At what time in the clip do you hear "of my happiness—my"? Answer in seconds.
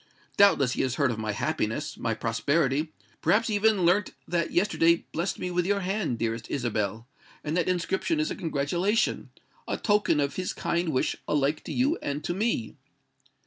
1.11-2.15